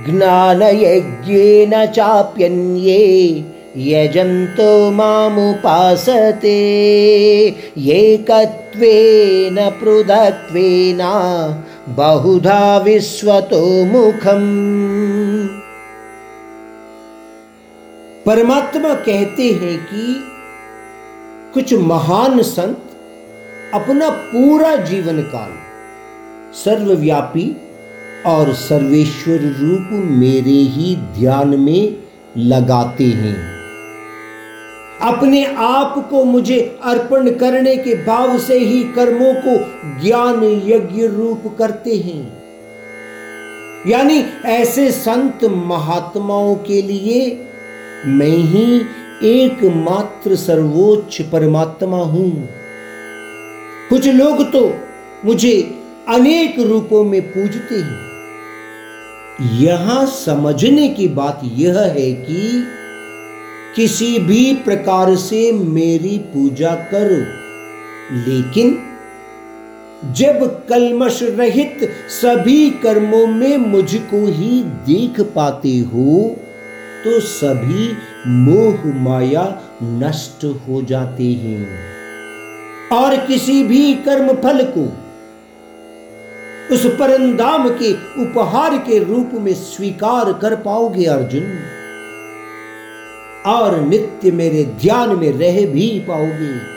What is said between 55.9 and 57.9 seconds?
अनेक रूपों में पूजते